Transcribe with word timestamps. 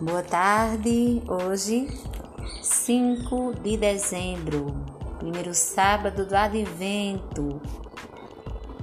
Boa 0.00 0.22
tarde, 0.22 1.20
hoje 1.26 1.88
5 2.62 3.54
de 3.64 3.76
dezembro, 3.76 4.72
primeiro 5.18 5.52
sábado 5.52 6.24
do 6.24 6.36
advento. 6.36 7.60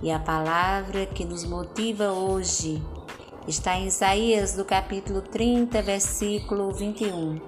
E 0.03 0.11
a 0.11 0.19
palavra 0.19 1.05
que 1.05 1.23
nos 1.23 1.45
motiva 1.45 2.11
hoje 2.11 2.83
está 3.47 3.77
em 3.77 3.87
Isaías 3.87 4.55
do 4.55 4.65
capítulo 4.65 5.21
30, 5.21 5.81
versículo 5.83 6.73
21. 6.73 7.39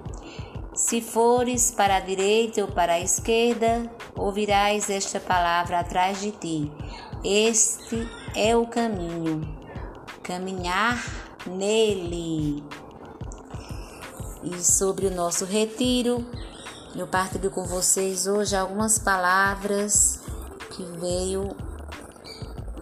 Se 0.72 1.02
fores 1.02 1.70
para 1.70 1.96
a 1.96 2.00
direita 2.00 2.62
ou 2.62 2.68
para 2.68 2.94
a 2.94 3.00
esquerda, 3.00 3.92
ouvirás 4.16 4.88
esta 4.88 5.20
palavra 5.20 5.80
atrás 5.80 6.22
de 6.22 6.30
ti. 6.30 6.72
Este 7.22 8.08
é 8.34 8.56
o 8.56 8.66
caminho. 8.66 9.42
Caminhar 10.22 11.04
nele 11.46 12.64
e 14.42 14.62
sobre 14.62 15.06
o 15.06 15.14
nosso 15.14 15.44
retiro. 15.44 16.24
Eu 16.94 17.06
partilho 17.06 17.50
com 17.50 17.64
vocês 17.64 18.26
hoje 18.26 18.56
algumas 18.56 18.98
palavras 18.98 20.20
que 20.74 20.82
veio 20.98 21.48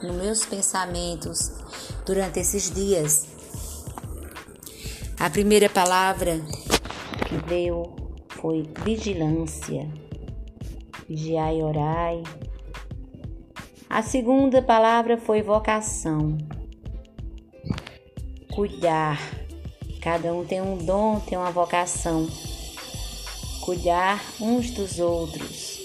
nos 0.02 0.14
meus 0.14 0.46
pensamentos 0.46 1.50
durante 2.04 2.40
esses 2.40 2.70
dias. 2.70 3.26
A 5.18 5.30
primeira 5.30 5.68
palavra 5.68 6.40
que 7.28 7.36
veio 7.48 7.94
foi 8.28 8.68
vigilância. 8.84 9.90
Vigiai 11.08 11.58
e 11.58 11.62
orai. 11.62 12.22
A 13.88 14.02
segunda 14.02 14.60
palavra 14.60 15.16
foi 15.16 15.42
vocação. 15.42 16.36
Cuidar 18.54 19.45
Cada 20.06 20.32
um 20.32 20.44
tem 20.44 20.60
um 20.60 20.76
dom, 20.76 21.18
tem 21.18 21.36
uma 21.36 21.50
vocação. 21.50 22.28
Cuidar 23.60 24.24
uns 24.40 24.70
dos 24.70 25.00
outros. 25.00 25.80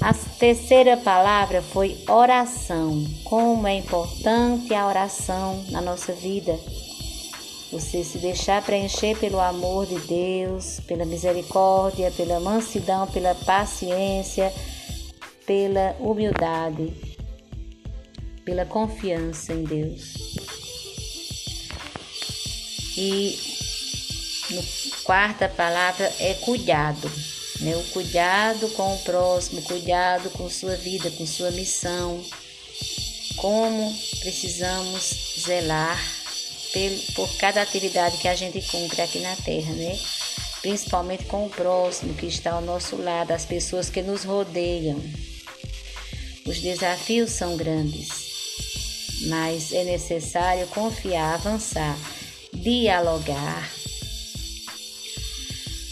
A 0.00 0.14
terceira 0.14 0.96
palavra 0.96 1.60
foi 1.60 2.02
oração. 2.08 3.04
Como 3.24 3.66
é 3.66 3.74
importante 3.74 4.72
a 4.72 4.86
oração 4.86 5.62
na 5.68 5.82
nossa 5.82 6.14
vida. 6.14 6.58
Você 7.70 8.02
se 8.02 8.16
deixar 8.16 8.64
preencher 8.64 9.14
pelo 9.18 9.38
amor 9.40 9.84
de 9.84 9.98
Deus, 9.98 10.80
pela 10.88 11.04
misericórdia, 11.04 12.10
pela 12.12 12.40
mansidão, 12.40 13.06
pela 13.08 13.34
paciência, 13.34 14.50
pela 15.44 15.94
humildade, 16.00 16.94
pela 18.42 18.64
confiança 18.64 19.52
em 19.52 19.64
Deus. 19.64 20.39
E 23.02 23.34
no 24.50 24.62
quarta 25.04 25.48
palavra 25.48 26.12
é 26.18 26.34
cuidado, 26.34 27.10
né? 27.60 27.74
O 27.74 27.82
cuidado 27.84 28.68
com 28.72 28.94
o 28.94 28.98
próximo, 28.98 29.62
cuidado 29.62 30.28
com 30.28 30.50
sua 30.50 30.76
vida, 30.76 31.10
com 31.12 31.26
sua 31.26 31.50
missão. 31.50 32.22
Como 33.36 33.90
precisamos 34.20 35.34
zelar 35.40 35.98
por 37.14 37.26
cada 37.38 37.62
atividade 37.62 38.18
que 38.18 38.28
a 38.28 38.34
gente 38.34 38.60
cumpre 38.70 39.00
aqui 39.00 39.20
na 39.20 39.34
Terra, 39.34 39.72
né? 39.72 39.98
Principalmente 40.60 41.24
com 41.24 41.46
o 41.46 41.50
próximo 41.50 42.12
que 42.12 42.26
está 42.26 42.52
ao 42.52 42.60
nosso 42.60 42.96
lado, 42.96 43.30
as 43.30 43.46
pessoas 43.46 43.88
que 43.88 44.02
nos 44.02 44.24
rodeiam. 44.24 45.02
Os 46.44 46.60
desafios 46.60 47.30
são 47.30 47.56
grandes, 47.56 48.08
mas 49.22 49.72
é 49.72 49.84
necessário 49.84 50.66
confiar, 50.66 51.36
avançar 51.36 51.96
dialogar. 52.54 53.70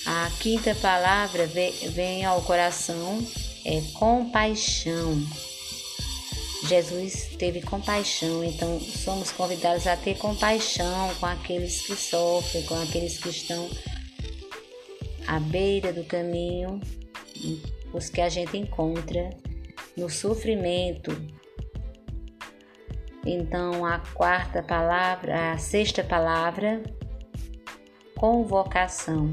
A 0.07 0.31
quinta 0.41 0.75
palavra 0.77 1.47
vem 1.47 2.25
ao 2.25 2.41
coração 2.43 3.27
é 3.65 3.83
compaixão. 3.93 5.23
Jesus 6.67 7.29
teve 7.39 7.61
compaixão, 7.61 8.43
então 8.43 8.81
somos 8.81 9.31
convidados 9.31 9.87
a 9.87 9.97
ter 9.97 10.17
compaixão 10.17 11.15
com 11.21 11.27
aqueles 11.27 11.83
que 11.83 11.95
sofrem, 11.95 12.65
com 12.65 12.75
aqueles 12.83 13.19
que 13.19 13.29
estão 13.29 13.69
à 15.27 15.39
beira 15.39 15.93
do 15.93 16.03
caminho, 16.05 16.81
os 17.93 18.09
que 18.09 18.21
a 18.21 18.29
gente 18.29 18.57
encontra 18.57 19.31
no 19.97 20.09
sofrimento, 20.09 21.11
então, 23.31 23.85
a 23.85 23.99
quarta 24.15 24.63
palavra, 24.63 25.53
a 25.53 25.59
sexta 25.59 26.03
palavra, 26.03 26.83
convocação. 28.17 29.31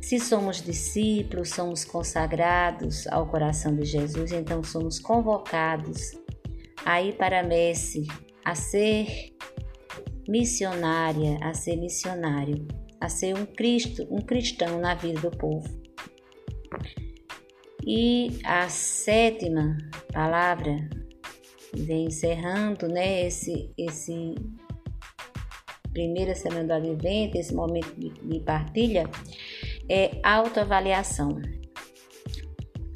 Se 0.00 0.18
somos 0.20 0.62
discípulos, 0.62 1.50
somos 1.50 1.84
consagrados 1.84 3.06
ao 3.08 3.26
coração 3.26 3.74
de 3.74 3.84
Jesus, 3.84 4.32
então 4.32 4.62
somos 4.62 4.98
convocados 4.98 6.12
a 6.86 7.02
ir 7.02 7.16
para 7.16 7.40
a 7.40 7.42
messe, 7.42 8.06
a 8.44 8.54
ser 8.54 9.34
missionária, 10.28 11.38
a 11.42 11.52
ser 11.52 11.76
missionário, 11.76 12.66
a 13.00 13.08
ser 13.08 13.36
um 13.36 13.44
Cristo, 13.44 14.06
um 14.10 14.20
cristão 14.20 14.78
na 14.78 14.94
vida 14.94 15.20
do 15.20 15.36
povo. 15.36 15.68
E 17.84 18.38
a 18.44 18.68
sétima 18.68 19.76
palavra 20.12 20.88
vem 21.74 22.06
encerrando 22.06 22.88
né, 22.88 23.26
esse, 23.26 23.70
esse 23.76 24.34
primeira 25.92 26.34
semana 26.34 26.64
do 26.64 26.72
advento, 26.72 27.36
esse 27.36 27.54
momento 27.54 27.92
de, 27.96 28.10
de 28.10 28.40
partilha, 28.40 29.08
é 29.88 30.12
autoavaliação. 30.22 31.40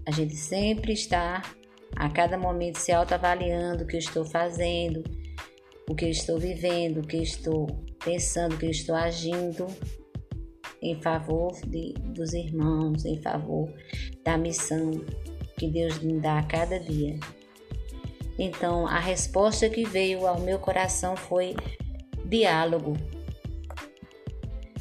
A 0.06 0.10
gente 0.10 0.36
sempre 0.36 0.92
está 0.92 1.42
a 1.96 2.08
cada 2.10 2.38
momento 2.38 2.78
se 2.78 2.92
autoavaliando 2.92 3.84
o 3.84 3.86
que 3.86 3.96
eu 3.96 4.00
estou 4.00 4.24
fazendo, 4.24 5.02
o 5.88 5.94
que 5.94 6.04
eu 6.04 6.10
estou 6.10 6.38
vivendo, 6.38 6.98
o 6.98 7.06
que 7.06 7.16
eu 7.16 7.22
estou 7.22 7.66
pensando, 8.04 8.54
o 8.54 8.58
que 8.58 8.66
eu 8.66 8.70
estou 8.70 8.94
agindo 8.94 9.66
em 10.80 11.00
favor 11.00 11.52
de, 11.66 11.94
dos 12.06 12.32
irmãos, 12.32 13.04
em 13.04 13.20
favor 13.22 13.72
da 14.24 14.36
missão 14.36 14.90
que 15.56 15.68
Deus 15.68 15.98
me 16.00 16.20
dá 16.20 16.38
a 16.38 16.42
cada 16.42 16.78
dia. 16.80 17.18
Então, 18.38 18.87
a 18.87 18.98
resposta 18.98 19.69
que 19.69 19.84
veio 19.84 20.26
ao 20.26 20.41
meu 20.41 20.59
coração 20.59 21.16
foi 21.16 21.54
diálogo. 22.25 22.97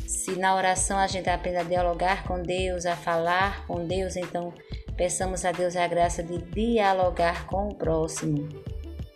Se 0.08 0.36
na 0.36 0.56
oração 0.56 0.98
a 0.98 1.08
gente 1.08 1.30
aprende 1.30 1.58
a 1.58 1.64
dialogar 1.64 2.24
com 2.26 2.42
Deus, 2.42 2.86
a 2.86 2.96
falar 2.96 3.66
com 3.68 3.86
Deus, 3.86 4.16
então 4.16 4.54
peçamos 4.96 5.44
a 5.44 5.52
Deus 5.52 5.76
a 5.76 5.88
graça 5.88 6.22
de 6.24 6.38
dialogar 6.38 7.48
com 7.48 7.70
o 7.70 7.76
próximo, 7.76 8.48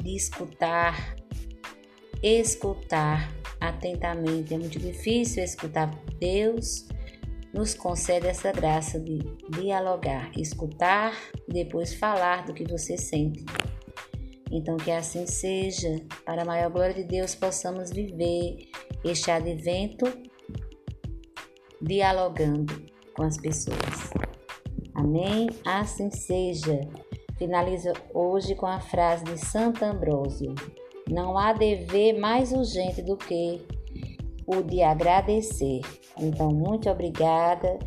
de 0.01 0.15
escutar, 0.15 1.15
escutar 2.21 3.31
atentamente. 3.61 4.53
É 4.53 4.57
muito 4.57 4.79
difícil 4.79 5.43
escutar 5.43 5.91
Deus. 6.19 6.87
Nos 7.53 7.73
concede 7.73 8.27
essa 8.27 8.51
graça 8.51 8.99
de 8.99 9.19
dialogar, 9.49 10.29
escutar 10.37 11.15
e 11.47 11.53
depois 11.53 11.93
falar 11.93 12.45
do 12.45 12.53
que 12.53 12.65
você 12.65 12.97
sente. 12.97 13.45
Então, 14.51 14.77
que 14.77 14.91
assim 14.91 15.25
seja, 15.25 16.01
para 16.23 16.43
a 16.43 16.45
maior 16.45 16.69
glória 16.69 16.93
de 16.93 17.03
Deus, 17.03 17.33
possamos 17.33 17.91
viver 17.91 18.69
este 19.03 19.31
advento 19.31 20.05
dialogando 21.81 22.73
com 23.15 23.23
as 23.23 23.37
pessoas. 23.37 24.11
Amém? 24.93 25.49
Assim 25.65 26.11
seja. 26.11 26.79
Finaliza 27.37 27.91
hoje 28.13 28.55
com 28.55 28.65
a 28.65 28.79
frase 28.79 29.25
de 29.25 29.37
Santo 29.37 29.83
Ambrósio: 29.83 30.55
Não 31.09 31.37
há 31.37 31.51
dever 31.51 32.17
mais 32.17 32.53
urgente 32.53 33.01
do 33.01 33.17
que 33.17 33.61
o 34.47 34.61
de 34.61 34.81
agradecer. 34.81 35.81
Então, 36.17 36.49
muito 36.49 36.89
obrigada 36.89 37.77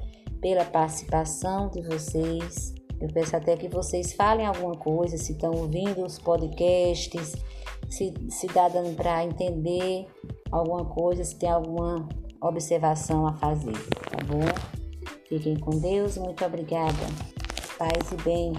pela 0.41 0.65
participação 0.65 1.71
de 1.71 1.83
vocês 1.83 2.75
eu 3.01 3.09
peço 3.09 3.37
até 3.37 3.57
que 3.57 3.69
vocês 3.69 4.13
falem 4.13 4.47
alguma 4.47 4.75
coisa, 4.77 5.17
se 5.17 5.33
estão 5.33 5.53
ouvindo 5.53 6.05
os 6.05 6.19
podcasts, 6.19 7.37
se, 7.89 8.13
se 8.29 8.47
dá 8.49 8.69
dando 8.69 8.95
para 8.97 9.25
entender 9.25 10.07
alguma 10.51 10.85
coisa, 10.85 11.25
se 11.25 11.37
tem 11.37 11.51
alguma 11.51 12.09
observação 12.41 13.27
a 13.27 13.33
fazer, 13.35 13.73
tá 13.73 14.19
bom? 14.27 15.19
Fiquem 15.29 15.59
com 15.59 15.79
Deus, 15.79 16.17
muito 16.17 16.45
obrigada. 16.45 16.95
Paz 17.79 18.13
e 18.13 18.23
bem. 18.23 18.53